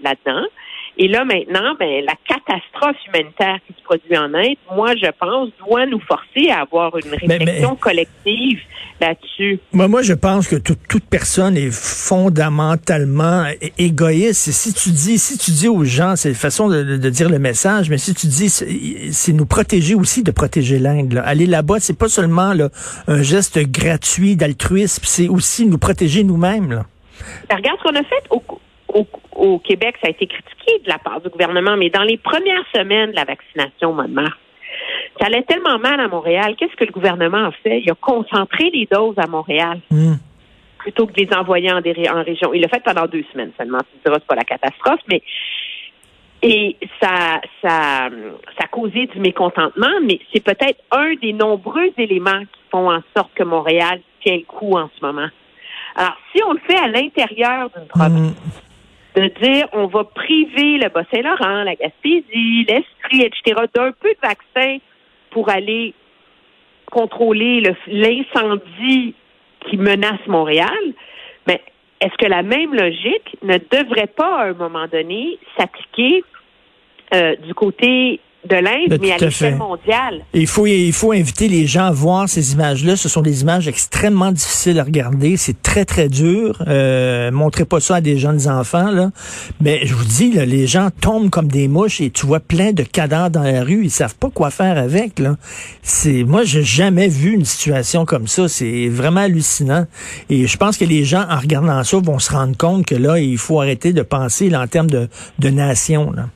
là-dedans. 0.02 0.46
Et 1.00 1.08
là, 1.08 1.26
maintenant, 1.26 1.76
ben, 1.80 2.04
la 2.06 2.16
catastrophe 2.28 2.98
humanitaire 3.08 3.60
qui 3.68 3.74
se 3.74 3.84
produit 3.84 4.18
en 4.18 4.34
Inde, 4.34 4.56
moi, 4.76 4.96
je 4.96 5.10
pense, 5.20 5.50
doit 5.68 5.86
nous 5.86 6.00
forcer 6.00 6.50
à 6.50 6.62
avoir 6.62 6.98
une 6.98 7.12
réflexion 7.12 7.76
collective 7.76 8.60
là-dessus. 9.00 9.60
Moi, 9.74 9.88
moi, 9.88 10.02
je 10.02 10.14
pense 10.14 10.48
que 10.48 10.56
toute 10.56 11.06
personne 11.08 11.56
est 11.56 11.72
fondamentalement 11.72 13.46
égoïste. 13.78 14.52
si 14.52 14.74
tu 14.74 14.90
dis, 14.90 15.20
si 15.20 15.38
tu 15.38 15.52
dis 15.52 15.68
aux 15.68 15.84
gens, 15.84 16.16
c'est 16.16 16.30
une 16.30 16.36
façon 16.36 16.68
de, 16.68 17.10
dire 17.10 17.30
le 17.30 17.38
message, 17.38 17.92
mais 17.92 18.00
si 18.00 18.16
tu 18.16 18.26
dis, 18.26 18.50
c'est 18.50 19.34
nous 19.34 19.46
protéger 19.46 19.94
aussi 19.94 20.24
de 20.24 20.32
protéger 20.32 20.80
l'Inde. 20.80 21.22
Aller 21.24 21.46
là-bas, 21.46 21.80
c'est 21.80 21.98
pas 21.98 22.10
seulement 22.10 22.54
là, 22.54 22.70
un 23.08 23.22
geste 23.22 23.60
gratuit 23.60 24.36
d'altruisme, 24.36 25.04
c'est 25.06 25.28
aussi 25.28 25.68
nous 25.68 25.78
protéger 25.78 26.24
nous-mêmes. 26.24 26.84
Ben, 27.50 27.56
regarde 27.56 27.78
ce 27.80 27.84
qu'on 27.84 27.96
a 27.96 28.04
fait 28.04 28.24
au, 28.32 28.42
au, 28.94 29.60
Québec, 29.60 29.96
ça 30.02 30.08
a 30.08 30.12
été 30.12 30.28
critiqué 30.28 30.80
de 30.84 30.90
la 30.90 30.98
part 30.98 31.22
du 31.22 31.30
gouvernement, 31.30 31.78
mais 31.78 31.90
dans 31.90 32.04
les 32.04 32.18
premières 32.18 32.66
semaines 32.76 33.12
de 33.12 33.16
la 33.16 33.26
vaccination 33.26 33.90
au 33.90 33.94
mois 33.94 34.08
de 34.08 34.14
mars, 34.14 34.38
ça 35.20 35.28
allait 35.28 35.44
tellement 35.44 35.80
mal 35.80 36.00
à 36.00 36.08
Montréal. 36.08 36.56
Qu'est-ce 36.58 36.76
que 36.76 36.86
le 36.86 36.92
gouvernement 36.92 37.46
a 37.46 37.52
fait? 37.64 37.82
Il 37.82 37.92
a 37.92 37.96
concentré 37.96 38.70
les 38.72 38.88
doses 38.92 39.18
à 39.18 39.28
Montréal. 39.28 39.80
Hmm. 39.90 40.16
Plutôt 40.80 41.06
que 41.08 41.14
de 41.14 41.26
les 41.26 41.36
envoyer 41.36 41.72
en, 41.72 41.80
en 41.80 42.24
région. 42.24 42.54
Il 42.54 42.62
l'a 42.62 42.70
fait 42.70 42.84
pendant 42.84 43.08
deux 43.08 43.26
semaines 43.34 43.52
seulement. 43.58 43.80
Tu 43.80 44.00
diras, 44.06 44.20
c'est 44.20 44.28
pas 44.28 44.36
la 44.36 44.44
catastrophe, 44.44 45.02
mais 45.10 45.22
et 46.42 46.78
ça, 47.02 47.42
ça, 47.62 48.10
ça 48.58 48.64
a 48.64 48.68
causé 48.68 49.08
du 49.08 49.20
mécontentement, 49.20 50.00
mais 50.04 50.20
c'est 50.32 50.44
peut-être 50.44 50.80
un 50.92 51.16
des 51.16 51.34
nombreux 51.34 51.92
éléments 51.98 52.42
qui 52.42 52.62
font 52.72 52.92
en 52.92 53.02
sorte 53.16 53.34
que 53.34 53.44
Montréal 53.44 54.02
tient 54.24 54.38
le 54.38 54.46
coup 54.46 54.78
en 54.78 54.90
ce 54.96 55.06
moment. 55.06 55.28
Alors, 55.96 56.16
si 56.32 56.44
on 56.44 56.54
le 56.54 56.60
fait 56.60 56.78
à 56.78 56.88
l'intérieur 56.88 57.72
d'une 57.76 57.88
province, 57.88 58.32
hmm. 58.32 58.67
De 59.18 59.32
dire 59.42 59.68
on 59.74 59.88
va 59.88 60.04
priver 60.04 60.78
le 60.78 60.90
Bas-Saint-Laurent, 60.90 61.64
la 61.64 61.76
Gaspésie, 61.76 62.66
l'Estrie, 62.70 63.24
etc., 63.24 63.64
d'un 63.74 63.92
peu 63.92 64.10
de 64.10 64.20
vaccins 64.22 64.78
pour 65.32 65.50
aller 65.50 65.96
contrôler 66.92 67.62
l'incendie 67.88 69.16
qui 69.62 69.78
menace 69.78 70.26
Montréal, 70.28 70.70
mais 71.48 71.62
est-ce 72.00 72.16
que 72.18 72.30
la 72.30 72.44
même 72.44 72.74
logique 72.76 73.38
ne 73.42 73.58
devrait 73.58 74.08
pas, 74.08 74.42
à 74.42 74.46
un 74.50 74.54
moment 74.54 74.88
donné, 74.88 75.40
s'appliquer 75.58 76.24
euh, 77.16 77.36
du 77.38 77.54
côté 77.56 78.20
de 78.48 78.56
l'Inde, 78.56 79.00
mais 79.02 79.12
à 79.12 79.18
l'échelle 79.18 79.56
mondiale. 79.56 80.24
Il 80.34 80.48
faut, 80.48 80.66
il 80.66 80.94
faut 80.94 81.12
inviter 81.12 81.48
les 81.48 81.68
gens 81.68 81.86
à 81.86 81.92
voir 81.92 82.28
ces 82.30 82.54
images-là. 82.54 82.96
Ce 82.96 83.10
sont 83.10 83.22
des 83.22 83.42
images 83.42 83.68
extrêmement 83.68 84.32
difficiles 84.32 84.80
à 84.80 84.84
regarder. 84.84 85.38
C'est 85.38 85.62
très, 85.62 85.86
très 85.86 86.10
dur. 86.10 86.62
Euh, 86.68 87.32
montrez 87.32 87.66
pas 87.66 87.80
ça 87.80 87.96
à 87.96 88.02
des 88.02 88.18
jeunes 88.18 88.48
enfants, 88.48 88.92
là. 88.92 89.12
Mais 89.62 89.86
je 89.86 89.94
vous 89.94 90.06
dis, 90.06 90.32
là, 90.32 90.46
les 90.46 90.68
gens 90.68 90.90
tombent 91.02 91.30
comme 91.30 91.48
des 91.48 91.68
mouches 91.68 92.02
et 92.02 92.10
tu 92.10 92.26
vois 92.26 92.40
plein 92.40 92.72
de 92.72 92.84
cadavres 92.84 93.30
dans 93.30 93.44
la 93.44 93.64
rue. 93.64 93.84
Ils 93.84 93.92
savent 93.92 94.16
pas 94.16 94.30
quoi 94.30 94.50
faire 94.50 94.78
avec, 94.78 95.20
là. 95.20 95.36
C'est, 95.82 96.24
moi, 96.24 96.44
j'ai 96.44 96.64
jamais 96.64 97.08
vu 97.08 97.34
une 97.34 97.46
situation 97.46 98.06
comme 98.06 98.28
ça. 98.28 98.48
C'est 98.48 98.88
vraiment 98.90 99.22
hallucinant. 99.22 99.86
Et 100.30 100.48
je 100.48 100.58
pense 100.58 100.78
que 100.78 100.86
les 100.86 101.04
gens, 101.04 101.26
en 101.30 101.40
regardant 101.40 101.84
ça, 101.84 101.98
vont 101.98 102.20
se 102.20 102.32
rendre 102.32 102.58
compte 102.58 102.86
que 102.86 102.96
là, 102.96 103.20
il 103.20 103.38
faut 103.38 103.60
arrêter 103.60 103.94
de 103.94 104.02
penser 104.02 104.56
en 104.56 104.68
termes 104.68 104.90
de, 104.90 105.10
de 105.40 105.50
nation, 105.50 106.12
là. 106.12 106.30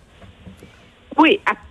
Oui, 1.17 1.39
absolument. 1.45 1.70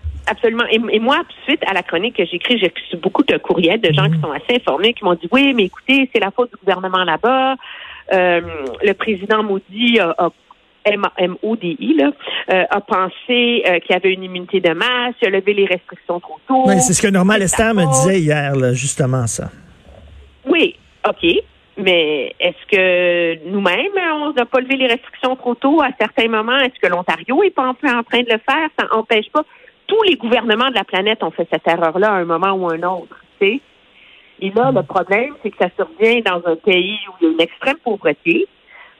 Et, 0.70 0.98
moi, 0.98 1.22
suite 1.46 1.62
à 1.66 1.72
la 1.72 1.82
chronique 1.82 2.16
que 2.16 2.24
j'écris, 2.24 2.58
j'ai 2.58 2.72
reçu 2.74 2.96
beaucoup 2.96 3.22
de 3.22 3.36
courriels 3.36 3.80
de 3.80 3.92
gens 3.92 4.08
qui 4.10 4.20
sont 4.20 4.30
assez 4.30 4.60
informés, 4.60 4.94
qui 4.94 5.04
m'ont 5.04 5.14
dit 5.14 5.28
oui, 5.32 5.52
mais 5.54 5.64
écoutez, 5.64 6.08
c'est 6.12 6.20
la 6.20 6.30
faute 6.30 6.50
du 6.50 6.56
gouvernement 6.58 7.04
là-bas. 7.04 7.56
Euh, 8.12 8.40
le 8.82 8.92
président 8.94 9.42
Maudit 9.42 10.00
a, 10.00 10.14
a 10.18 10.30
M-O-D-I, 10.84 11.94
là, 11.94 12.10
euh, 12.52 12.64
a 12.70 12.80
pensé 12.80 13.62
euh, 13.66 13.78
qu'il 13.80 13.90
y 13.90 13.94
avait 13.94 14.12
une 14.12 14.24
immunité 14.24 14.60
de 14.60 14.72
masse, 14.72 15.14
il 15.20 15.28
a 15.28 15.30
levé 15.30 15.52
les 15.54 15.66
restrictions 15.66 16.20
trop 16.20 16.38
tôt. 16.48 16.64
Oui, 16.66 16.80
c'est 16.80 16.94
ce 16.94 17.02
que 17.02 17.08
Normal 17.08 17.40
Lester 17.40 17.72
me 17.74 17.86
disait 17.86 18.20
hier, 18.20 18.56
là, 18.56 18.72
justement, 18.72 19.26
ça. 19.26 19.50
Oui, 20.46 20.76
OK. 21.06 21.26
Mais 21.76 22.34
est-ce 22.40 22.66
que 22.70 23.48
nous-mêmes, 23.48 23.92
on 24.22 24.32
n'a 24.32 24.44
pas 24.44 24.60
levé 24.60 24.76
les 24.76 24.86
restrictions 24.86 25.36
trop 25.36 25.54
tôt 25.54 25.80
à 25.80 25.88
certains 25.98 26.28
moments? 26.28 26.58
Est-ce 26.58 26.78
que 26.80 26.92
l'Ontario 26.92 27.42
est 27.42 27.50
pas 27.50 27.68
en 27.68 27.74
train 27.74 28.20
de 28.20 28.30
le 28.30 28.38
faire? 28.38 28.68
Ça 28.78 28.86
n'empêche 28.92 29.30
pas. 29.32 29.44
Tous 29.90 30.02
les 30.04 30.14
gouvernements 30.14 30.68
de 30.68 30.74
la 30.76 30.84
planète 30.84 31.20
ont 31.24 31.32
fait 31.32 31.48
cette 31.52 31.66
erreur-là 31.66 32.12
à 32.12 32.14
un 32.18 32.24
moment 32.24 32.52
ou 32.52 32.68
un 32.70 32.80
autre. 32.84 33.16
sais. 33.40 33.60
Et 34.40 34.50
là, 34.50 34.70
le 34.70 34.84
problème, 34.84 35.34
c'est 35.42 35.50
que 35.50 35.56
ça 35.60 35.68
survient 35.74 36.20
dans 36.20 36.40
un 36.46 36.54
pays 36.54 36.96
où 37.08 37.12
il 37.20 37.26
y 37.26 37.30
a 37.30 37.32
une 37.32 37.40
extrême 37.40 37.76
pauvreté, 37.82 38.46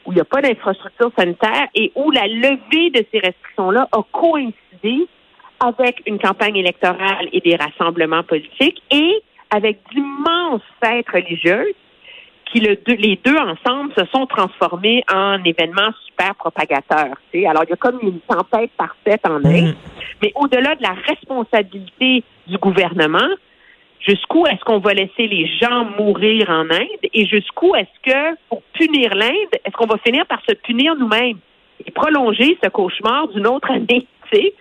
où 0.04 0.10
il 0.10 0.16
n'y 0.16 0.20
a 0.20 0.24
pas 0.24 0.42
d'infrastructure 0.42 1.12
sanitaire 1.16 1.68
et 1.76 1.92
où 1.94 2.10
la 2.10 2.26
levée 2.26 2.90
de 2.90 3.06
ces 3.12 3.20
restrictions-là 3.20 3.88
a 3.92 4.02
coïncidé 4.10 5.06
avec 5.60 6.02
une 6.06 6.18
campagne 6.18 6.56
électorale 6.56 7.28
et 7.32 7.40
des 7.40 7.54
rassemblements 7.54 8.24
politiques 8.24 8.82
et 8.90 9.22
avec 9.54 9.78
d'immenses 9.92 10.62
fêtes 10.82 11.08
religieuses 11.08 11.74
qui 12.46 12.60
le, 12.60 12.76
les 12.88 13.18
deux 13.24 13.36
ensemble 13.36 13.92
se 13.96 14.04
sont 14.06 14.26
transformés 14.26 15.04
en 15.12 15.42
événements 15.44 15.92
super 16.06 16.34
propagateurs. 16.34 17.16
sais. 17.32 17.46
Alors, 17.46 17.62
il 17.64 17.70
y 17.70 17.72
a 17.72 17.76
comme 17.76 18.00
une 18.02 18.18
tempête 18.20 18.72
parfaite 18.76 19.20
en 19.24 19.44
Inde. 19.44 19.76
Mais 20.22 20.32
au-delà 20.34 20.74
de 20.74 20.82
la 20.82 20.94
responsabilité 21.06 22.24
du 22.46 22.58
gouvernement, 22.58 23.28
jusqu'où 24.06 24.46
est-ce 24.46 24.62
qu'on 24.64 24.78
va 24.78 24.94
laisser 24.94 25.26
les 25.26 25.46
gens 25.58 25.84
mourir 25.98 26.48
en 26.50 26.70
Inde 26.70 27.04
et 27.12 27.26
jusqu'où 27.26 27.74
est-ce 27.74 28.10
que, 28.10 28.36
pour 28.48 28.62
punir 28.74 29.14
l'Inde, 29.14 29.52
est-ce 29.64 29.72
qu'on 29.76 29.86
va 29.86 29.98
finir 29.98 30.26
par 30.26 30.40
se 30.48 30.54
punir 30.54 30.94
nous-mêmes 30.96 31.38
et 31.84 31.90
prolonger 31.90 32.58
ce 32.62 32.68
cauchemar 32.68 33.28
d'une 33.28 33.46
autre 33.46 33.70
année, 33.70 34.06
tu 34.30 34.36
sais? 34.36 34.54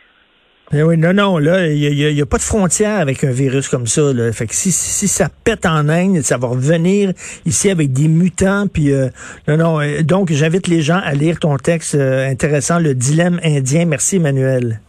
Eh 0.71 0.83
oui, 0.83 0.97
non, 0.97 1.13
non, 1.13 1.39
là, 1.39 1.65
il 1.65 2.13
n'y 2.13 2.21
a, 2.21 2.25
pas 2.27 2.37
de 2.37 2.43
frontière 2.43 2.99
avec 2.99 3.23
un 3.23 3.31
virus 3.31 3.67
comme 3.69 3.87
ça. 3.87 4.03
Fait 4.31 4.45
que 4.45 4.53
si, 4.53 4.71
si 4.71 5.07
ça 5.07 5.27
pète 5.43 5.65
en 5.65 5.89
Inde, 5.89 6.21
ça 6.21 6.37
va 6.37 6.47
revenir 6.47 7.11
ici 7.47 7.71
avec 7.71 7.91
des 7.91 8.07
mutants. 8.07 8.67
Puis 8.71 8.93
euh, 8.93 9.07
non, 9.47 9.57
non. 9.57 9.81
Euh, 9.81 10.03
donc, 10.03 10.31
j'invite 10.31 10.67
les 10.67 10.83
gens 10.83 11.01
à 11.03 11.13
lire 11.13 11.39
ton 11.39 11.57
texte 11.57 11.95
euh, 11.95 12.29
intéressant, 12.29 12.77
le 12.77 12.93
dilemme 12.93 13.39
indien. 13.43 13.85
Merci, 13.85 14.17
Emmanuel. 14.17 14.79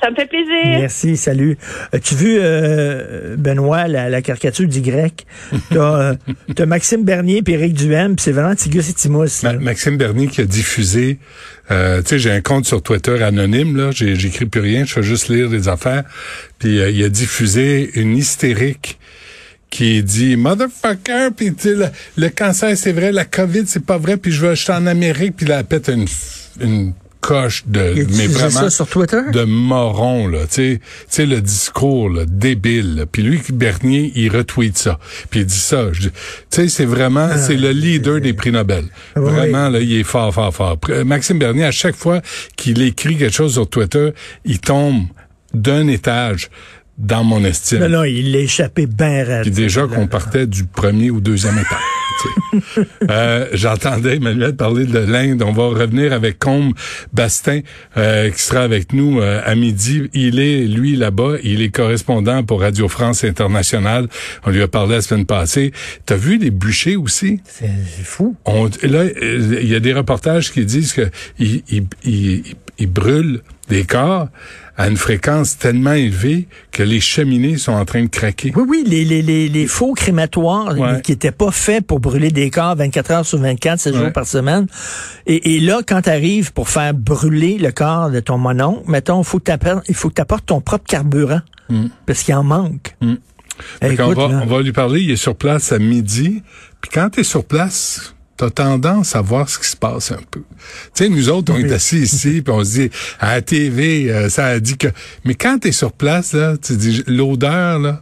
Ça 0.00 0.10
me 0.10 0.14
fait 0.14 0.26
plaisir. 0.26 0.64
Merci, 0.64 1.16
salut. 1.16 1.58
As-tu 1.92 2.14
vu, 2.14 2.38
euh, 2.40 3.36
Benoît, 3.36 3.88
la, 3.88 4.22
caricature 4.22 4.68
du 4.68 4.80
grec? 4.80 5.26
T'as 5.70 6.14
as 6.58 6.66
Maxime 6.66 7.04
Bernier 7.04 7.42
et 7.44 7.50
Éric 7.50 7.74
Duhem, 7.74 8.16
c'est 8.18 8.32
vraiment 8.32 8.54
Tigus 8.54 8.90
et 8.90 8.92
Timos. 8.92 9.42
Maxime 9.60 9.96
Bernier 9.96 10.28
qui 10.28 10.40
a 10.40 10.44
diffusé, 10.44 11.18
euh, 11.70 12.00
tu 12.02 12.08
sais, 12.10 12.18
j'ai 12.18 12.30
un 12.30 12.40
compte 12.40 12.66
sur 12.66 12.82
Twitter 12.82 13.22
anonyme, 13.22 13.76
là, 13.76 13.90
j'écris 13.90 14.46
plus 14.46 14.60
rien, 14.60 14.84
je 14.84 14.92
fais 14.92 15.02
juste 15.02 15.28
lire 15.28 15.48
des 15.48 15.68
affaires, 15.68 16.04
puis 16.58 16.80
euh, 16.80 16.90
il 16.90 17.02
a 17.02 17.08
diffusé 17.08 17.90
une 17.94 18.16
hystérique 18.16 18.98
qui 19.70 20.02
dit 20.02 20.36
motherfucker 20.36 21.28
puis 21.36 21.52
le, 21.64 21.88
le 22.16 22.28
cancer 22.30 22.74
c'est 22.74 22.92
vrai 22.92 23.12
la 23.12 23.26
covid 23.26 23.64
c'est 23.66 23.84
pas 23.84 23.98
vrai 23.98 24.16
puis 24.16 24.32
je 24.32 24.40
veux 24.40 24.52
acheter 24.52 24.72
en 24.72 24.86
Amérique 24.86 25.34
puis 25.36 25.44
la 25.44 25.62
pète 25.62 25.88
une 25.88 26.06
une 26.58 26.94
de 27.66 28.06
mais 28.16 28.26
vraiment 28.26 28.70
sur 28.70 28.86
Twitter? 28.88 29.20
de 29.32 29.44
moron 29.44 30.28
là 30.28 30.46
tu 30.50 30.80
sais 31.08 31.26
le 31.26 31.40
discours 31.40 32.10
là, 32.10 32.24
débile 32.26 33.06
puis 33.10 33.22
lui 33.22 33.40
Bernier 33.52 34.12
il 34.14 34.34
retweet 34.34 34.76
ça 34.76 34.98
puis 35.30 35.40
il 35.40 35.46
dit 35.46 35.54
ça 35.54 35.86
tu 35.92 36.10
sais 36.50 36.68
c'est 36.68 36.84
vraiment 36.84 37.28
ah, 37.30 37.38
c'est 37.38 37.56
le 37.56 37.70
leader 37.70 38.20
des 38.20 38.32
prix 38.32 38.52
Nobel 38.52 38.84
vraiment 39.14 39.68
là 39.68 39.80
il 39.80 39.92
est 39.92 40.04
fort 40.04 40.32
fort 40.32 40.54
fort 40.54 40.78
Maxime 41.04 41.38
Bernier 41.38 41.64
à 41.64 41.70
chaque 41.70 41.96
fois 41.96 42.20
qu'il 42.56 42.80
écrit 42.82 43.16
quelque 43.16 43.34
chose 43.34 43.52
sur 43.52 43.68
Twitter 43.68 44.10
il 44.44 44.60
tombe 44.60 45.04
d'un 45.54 45.88
étage 45.88 46.50
dans 46.98 47.22
mon 47.22 47.44
estime. 47.44 47.78
Non, 47.78 47.88
non, 47.88 48.04
il 48.04 48.32
l'a 48.32 48.40
échappé 48.40 48.86
bien 48.86 49.24
raide. 49.24 49.42
Puis 49.42 49.52
déjà 49.52 49.86
qu'on 49.86 50.08
partait 50.08 50.46
du 50.46 50.64
premier 50.64 51.10
ou 51.10 51.20
deuxième 51.20 51.56
étage. 51.56 51.78
Euh, 53.10 53.46
j'entendais 53.52 54.16
Emmanuel 54.16 54.54
parler 54.54 54.84
de 54.84 54.98
l'Inde. 54.98 55.42
On 55.42 55.52
va 55.52 55.68
revenir 55.68 56.12
avec 56.12 56.38
Combe 56.38 56.74
Bastin 57.12 57.60
euh, 57.96 58.30
qui 58.30 58.42
sera 58.42 58.62
avec 58.62 58.92
nous 58.92 59.20
euh, 59.20 59.40
à 59.44 59.54
midi. 59.54 60.08
Il 60.12 60.38
est, 60.40 60.64
lui, 60.66 60.96
là-bas. 60.96 61.36
Il 61.42 61.62
est 61.62 61.70
correspondant 61.70 62.42
pour 62.44 62.60
Radio 62.60 62.88
France 62.88 63.24
Internationale. 63.24 64.08
On 64.44 64.50
lui 64.50 64.62
a 64.62 64.68
parlé 64.68 64.96
la 64.96 65.02
semaine 65.02 65.26
passée. 65.26 65.72
T'as 66.06 66.16
vu 66.16 66.38
les 66.38 66.50
bûchers 66.50 66.96
aussi? 66.96 67.40
C'est 67.44 67.70
fou. 68.04 68.36
On, 68.44 68.68
là, 68.82 69.04
il 69.04 69.68
y 69.68 69.74
a 69.74 69.80
des 69.80 69.92
reportages 69.92 70.52
qui 70.52 70.64
disent 70.64 70.92
que 70.92 71.10
ils 71.38 72.86
brûlent 72.86 73.42
des 73.68 73.84
corps 73.84 74.28
à 74.78 74.88
une 74.88 74.96
fréquence 74.96 75.58
tellement 75.58 75.92
élevée 75.92 76.46
que 76.70 76.84
les 76.84 77.00
cheminées 77.00 77.56
sont 77.56 77.72
en 77.72 77.84
train 77.84 78.04
de 78.04 78.08
craquer. 78.08 78.52
Oui, 78.54 78.64
oui, 78.68 78.84
les, 78.86 79.04
les, 79.04 79.22
les, 79.22 79.48
les 79.48 79.66
faux 79.66 79.92
crématoires 79.92 80.74
qui 81.02 81.10
étaient 81.10 81.32
pas 81.32 81.50
faits 81.50 81.84
pour 81.84 81.98
brûler 81.98 82.30
des 82.30 82.48
corps 82.48 82.76
24 82.76 83.10
heures 83.10 83.26
sur 83.26 83.38
24, 83.38 83.80
7 83.80 83.94
jours 83.96 84.12
par 84.12 84.24
semaine. 84.24 84.68
Et, 85.26 85.56
et 85.56 85.60
là, 85.60 85.80
quand 85.86 86.02
tu 86.02 86.10
arrives 86.10 86.52
pour 86.52 86.68
faire 86.68 86.94
brûler 86.94 87.58
le 87.58 87.72
corps 87.72 88.10
de 88.10 88.20
ton 88.20 88.38
monon, 88.38 88.84
mettons, 88.86 89.24
faut 89.24 89.40
il 89.88 89.94
faut 89.94 90.10
que 90.10 90.14
tu 90.14 90.22
apportes 90.22 90.46
ton 90.46 90.60
propre 90.60 90.84
carburant 90.86 91.40
mm. 91.70 91.86
parce 92.06 92.22
qu'il 92.22 92.34
en 92.36 92.44
manque. 92.44 92.94
Mm. 93.00 93.14
on, 93.82 94.12
va, 94.12 94.22
on 94.22 94.46
va 94.46 94.62
lui 94.62 94.72
parler, 94.72 95.00
il 95.00 95.10
est 95.10 95.16
sur 95.16 95.34
place 95.34 95.72
à 95.72 95.80
midi. 95.80 96.42
Puis 96.80 96.90
quand 96.94 97.10
tu 97.10 97.20
es 97.20 97.24
sur 97.24 97.44
place, 97.44 98.14
t'as 98.38 98.50
tendance 98.50 99.16
à 99.16 99.20
voir 99.20 99.48
ce 99.48 99.58
qui 99.58 99.68
se 99.68 99.76
passe 99.76 100.12
un 100.12 100.20
peu. 100.30 100.40
Tu 100.94 101.04
sais, 101.04 101.08
nous 101.08 101.28
autres, 101.28 101.52
on 101.52 101.58
est 101.58 101.72
assis 101.72 101.98
ici, 101.98 102.40
puis 102.40 102.54
on 102.54 102.64
se 102.64 102.70
dit, 102.70 102.90
à 103.18 103.34
la 103.34 103.42
TV, 103.42 104.10
euh, 104.10 104.28
ça 104.30 104.46
a 104.46 104.60
dit 104.60 104.78
que... 104.78 104.86
Mais 105.24 105.34
quand 105.34 105.58
t'es 105.58 105.72
sur 105.72 105.92
place, 105.92 106.32
là, 106.32 106.56
tu 106.56 106.76
dis, 106.76 107.02
l'odeur, 107.08 107.80
là, 107.80 108.00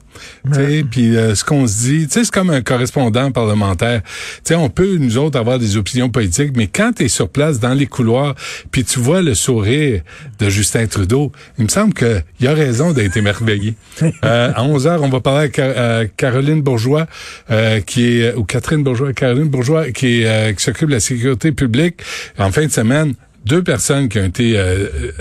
puis 0.91 1.17
euh, 1.17 1.35
ce 1.35 1.45
qu'on 1.45 1.67
se 1.67 1.85
dit, 1.85 2.07
c'est 2.09 2.31
comme 2.31 2.51
un 2.51 2.63
correspondant 2.63 3.31
parlementaire. 3.31 4.03
sais, 4.45 4.55
on 4.55 4.69
peut, 4.69 4.97
nous 4.99 5.19
autres, 5.19 5.39
avoir 5.39 5.59
des 5.59 5.77
opinions 5.77 6.09
politiques, 6.09 6.53
mais 6.57 6.67
quand 6.67 6.93
tu 6.97 7.05
es 7.05 7.09
sur 7.09 7.29
place, 7.29 7.61
dans 7.61 7.75
les 7.75 7.87
couloirs, 7.87 8.35
puis 8.71 8.85
tu 8.85 8.99
vois 8.99 9.23
le 9.23 9.35
sourire 9.35 10.03
de 10.39 10.49
Justin 10.49 10.87
Trudeau, 10.87 11.33
il 11.59 11.65
me 11.65 11.69
semble 11.69 11.95
qu'il 11.95 12.23
y 12.41 12.47
a 12.47 12.55
raison 12.55 12.93
d'être 12.93 13.17
émerveillé. 13.17 13.75
euh, 14.03 14.53
à 14.55 14.63
11 14.63 14.87
heures, 14.87 15.03
on 15.03 15.09
va 15.09 15.21
parler 15.21 15.51
à, 15.59 16.05
Caroline 16.17 16.63
Bourgeois, 16.63 17.07
euh, 17.51 17.81
qui 17.81 18.21
est, 18.21 18.35
ou 18.35 18.45
Catherine 18.45 18.83
Bourgeois, 18.83 19.13
Caroline 19.13 19.49
Bourgeois, 19.49 19.91
qui, 19.91 20.23
est, 20.23 20.57
qui 20.57 20.65
s'occupe 20.65 20.89
de 20.89 20.95
la 20.95 21.01
sécurité 21.01 21.53
publique. 21.53 22.03
En 22.39 22.51
fin 22.51 22.67
de 22.67 22.73
semaine, 22.73 23.15
deux 23.45 23.63
personnes 23.63 24.09
qui 24.09 24.19
ont 24.19 24.25
été 24.25 24.59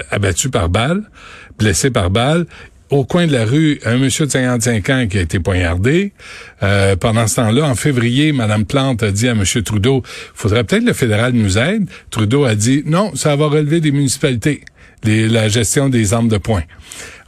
abattues 0.09 0.49
par 0.49 0.69
balle, 0.69 1.03
blessées 1.57 1.91
par 1.91 2.09
balle, 2.09 2.45
au 2.89 3.03
coin 3.03 3.27
de 3.27 3.31
la 3.31 3.45
rue 3.45 3.79
un 3.85 3.97
monsieur 3.97 4.25
de 4.25 4.31
55 4.31 4.89
ans 4.89 5.07
qui 5.09 5.17
a 5.17 5.21
été 5.21 5.39
poignardé. 5.39 6.13
Euh, 6.63 6.95
pendant 6.95 7.27
ce 7.27 7.37
temps-là, 7.37 7.65
en 7.65 7.75
février, 7.75 8.31
Mme 8.31 8.65
Plante 8.65 9.03
a 9.03 9.11
dit 9.11 9.27
à 9.27 9.31
M. 9.31 9.43
Trudeau, 9.63 10.03
faudrait 10.33 10.63
peut-être 10.63 10.83
le 10.83 10.93
fédéral 10.93 11.33
nous 11.33 11.57
aide. 11.57 11.87
Trudeau 12.11 12.45
a 12.45 12.55
dit, 12.55 12.83
non, 12.85 13.15
ça 13.15 13.35
va 13.35 13.47
relever 13.47 13.81
des 13.81 13.91
municipalités, 13.91 14.61
la 15.03 15.49
gestion 15.49 15.89
des 15.89 16.13
armes 16.13 16.29
de 16.29 16.37
poing. 16.37 16.63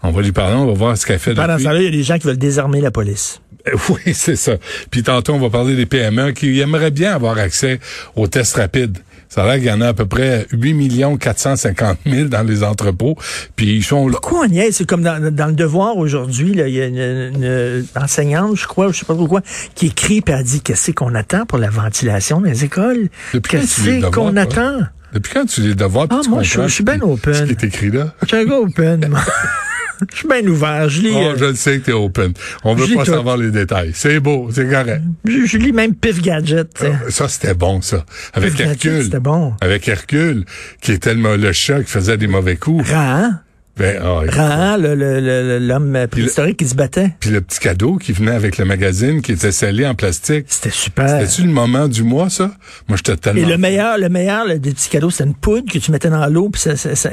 On 0.03 0.11
va 0.11 0.21
lui 0.21 0.31
parler, 0.31 0.55
on 0.55 0.67
va 0.67 0.73
voir 0.73 0.97
ce 0.97 1.05
qu'elle 1.05 1.19
fait. 1.19 1.33
Pendant 1.33 1.57
ce 1.57 1.63
temps-là, 1.63 1.79
il 1.79 1.85
y 1.85 1.87
a 1.87 1.91
des 1.91 2.03
gens 2.03 2.17
qui 2.17 2.27
veulent 2.27 2.37
désarmer 2.37 2.81
la 2.81 2.91
police. 2.91 3.41
Oui, 3.89 4.13
c'est 4.13 4.37
ça. 4.37 4.53
Puis 4.91 5.03
tantôt, 5.03 5.33
on 5.33 5.39
va 5.39 5.49
parler 5.49 5.75
des 5.75 5.85
PME 5.85 6.31
qui 6.31 6.57
aimeraient 6.61 6.91
bien 6.91 7.13
avoir 7.13 7.37
accès 7.37 7.81
aux 8.15 8.27
tests 8.27 8.55
rapides. 8.55 8.99
Ça 9.29 9.43
a 9.43 9.46
l'air 9.48 9.55
qu'il 9.55 9.67
y 9.67 9.72
en 9.72 9.81
a 9.81 9.89
à 9.89 9.93
peu 9.93 10.05
près 10.05 10.48
8 10.51 11.17
450 11.19 11.98
000 12.05 12.29
dans 12.29 12.43
les 12.43 12.63
entrepôts. 12.63 13.15
Puis 13.55 13.75
ils 13.77 13.84
sont 13.84 14.07
là. 14.07 14.17
Pourquoi 14.22 14.46
on 14.48 14.51
y 14.51 14.60
est? 14.60 14.72
C'est 14.72 14.86
comme 14.86 15.03
dans, 15.03 15.22
le 15.22 15.53
devoir 15.53 15.98
aujourd'hui, 15.98 16.51
il 16.51 16.69
y 16.69 16.81
a 16.81 16.86
une, 16.86 17.86
enseignante, 17.96 18.55
je 18.55 18.67
crois, 18.67 18.91
je 18.91 19.00
sais 19.00 19.05
pas 19.05 19.15
trop 19.15 19.27
quoi, 19.27 19.41
qui 19.75 19.88
écrit 19.88 20.24
et 20.25 20.31
a 20.31 20.43
dit 20.43 20.62
qu'est-ce 20.62 20.91
qu'on 20.91 21.15
attend 21.15 21.46
pour 21.46 21.57
la 21.57 21.69
ventilation 21.69 22.41
des 22.41 22.63
écoles? 22.63 23.10
Qu'est-ce 23.48 24.10
qu'on 24.12 24.36
attend? 24.38 24.79
Depuis 25.13 25.34
quand 25.34 25.46
tu 25.46 25.62
lis 25.62 25.67
le 25.69 25.75
devoir? 25.75 26.07
Ah, 26.10 26.22
moi, 26.29 26.43
je, 26.43 26.67
suis 26.67 26.84
bien 26.84 27.01
open. 27.01 27.34
Ce 27.34 27.43
qui 27.43 27.51
est 27.51 27.63
écrit 27.63 27.91
là? 27.91 28.13
Je 28.22 28.27
suis 28.27 28.38
un 28.38 28.46
gars 28.46 28.60
open. 28.60 29.10
Je 30.12 30.18
suis 30.18 30.27
bien 30.27 30.46
ouvert. 30.48 30.89
Je 30.89 31.01
lis. 31.01 31.13
Oh, 31.13 31.34
je 31.38 31.46
le 31.46 31.56
sais 31.56 31.80
que 31.80 31.86
t'es 31.86 31.92
open. 31.92 32.34
On 32.63 32.75
veut 32.75 32.94
pas 32.96 33.06
savoir 33.06 33.38
les 33.38 33.51
détails. 33.51 33.92
C'est 33.94 34.20
beau, 34.20 34.50
c'est 34.51 34.70
correct. 34.70 35.01
Je, 35.25 35.58
lis 35.58 35.72
même 35.72 35.96
Pif 35.96 36.22
Gadget. 36.22 36.70
Ah, 36.82 37.10
ça, 37.10 37.27
c'était 37.27 37.54
bon, 37.54 37.82
ça. 37.82 38.06
Avec 38.34 38.60
Hercule. 38.60 39.04
C'était 39.04 39.20
bon. 39.20 39.54
Avec 39.62 39.88
Hercule, 39.88 40.46
qui 40.82 40.92
était 40.92 41.13
le, 41.13 41.36
le 41.36 41.51
chat 41.54 41.84
qui 41.84 41.92
faisait 41.92 42.18
des 42.18 42.27
mauvais 42.27 42.58
coups. 42.58 42.89
Rahan. 42.89 43.32
Ben, 43.77 44.01
oh, 44.04 44.24
Rahan, 44.27 44.77
l'homme 44.80 46.08
préhistorique 46.10 46.58
qui 46.58 46.68
se 46.68 46.74
battait. 46.74 47.12
Puis 47.20 47.30
le 47.30 47.42
petit 47.42 47.60
cadeau 47.60 47.98
qui 47.98 48.12
venait 48.12 48.32
avec 48.32 48.58
le 48.58 48.66
magazine 48.66 49.22
qui 49.22 49.34
était 49.34 49.51
scellé 49.51 49.86
en 49.86 49.94
plastique. 49.94 50.46
C'était 50.50 50.72
super. 50.72 51.08
C'était-tu 51.08 51.44
le 51.44 51.54
moment 51.54 51.88
du 51.88 52.01
mois, 52.01 52.32
ça? 52.32 52.51
Moi, 52.88 52.98
j'étais 52.98 53.18
tellement... 53.18 53.42
Et 53.42 53.46
le 53.46 53.58
meilleur, 53.60 54.00
le 54.00 54.10
meilleur 54.10 54.48
des 54.48 54.72
petits 54.72 54.89
cadeaux, 54.89 55.12
c'était 55.12 55.25
une 55.25 55.36
poudre 55.36 55.72
que 55.72 55.77
tu 55.77 55.92
mettais 55.92 56.10
dans 56.10 56.25
l'eau, 56.25 56.50
puis 56.50 56.63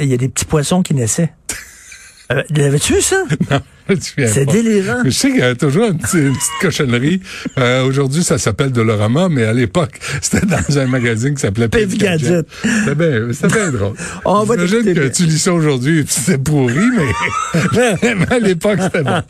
il 0.01 0.09
y 0.09 0.15
a 0.15 0.17
des 0.17 0.29
petits 0.29 0.47
poissons 0.47 0.83
qui 0.83 0.95
naissaient. 0.95 1.33
Euh, 2.33 2.43
L'avais-tu 2.51 3.01
ça? 3.03 3.25
C'est 4.17 4.47
délirant. 4.47 5.03
je 5.05 5.11
sais 5.11 5.31
qu'il 5.31 5.41
y 5.41 5.43
a 5.43 5.55
toujours 5.55 5.87
une 5.87 5.99
petite, 5.99 6.33
cochonnerie. 6.61 7.21
Euh, 7.59 7.85
Aujourd'hui, 7.85 8.25
ça 8.25 8.39
s'appelle 8.39 8.73
Dolorama, 8.73 9.29
mais 9.29 9.45
à 9.45 9.53
l'époque, 9.53 10.01
c'était 10.23 10.47
dans 10.47 10.79
un 10.79 10.87
magazine 10.87 11.35
qui 11.35 11.43
s'appelait 11.43 11.69
Pif 11.69 11.99
Gadget. 11.99 12.47
C'était 12.63 12.95
bien, 12.95 13.29
bien 13.49 13.71
drôle. 13.71 13.95
On 14.25 14.45
J'imagine 14.45 14.95
que 14.95 15.09
tu 15.09 15.25
lis 15.25 15.39
ça 15.39 15.53
aujourd'hui 15.53 16.01
et 16.01 16.05
c'est 16.07 16.39
pourri, 16.39 16.75
mais, 16.97 18.15
mais 18.15 18.35
à 18.35 18.39
l'époque, 18.39 18.79
c'était 18.83 19.03
bon. 19.03 19.21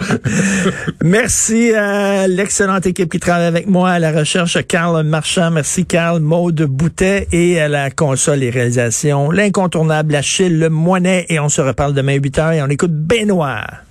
Merci 1.03 1.73
à 1.73 2.29
l'excellente 2.29 2.87
équipe 2.87 3.11
qui 3.11 3.21
travaille 3.21 3.47
avec 3.47 3.67
moi 3.67 3.91
à 3.91 3.99
la 3.99 4.13
recherche, 4.13 4.59
Carl 4.67 5.05
Marchand. 5.05 5.51
Merci 5.51 5.85
Carl, 5.85 6.21
Maude 6.21 6.63
Boutet 6.63 7.29
et 7.33 7.61
à 7.61 7.69
la 7.69 7.91
console 7.91 8.43
et 8.43 8.51
réalisation, 8.51 9.31
l'incontournable 9.31 10.15
Achille 10.15 10.59
Le 10.59 10.71
Moinet. 10.71 11.27
Et 11.29 11.41
on 11.41 11.49
se 11.49 11.61
reparle 11.61 11.95
demain 11.95 12.15
8 12.15 12.39
h 12.39 12.55
et 12.55 12.63
on 12.63 12.69
écoute 12.69 12.93
Benoît. 12.93 13.84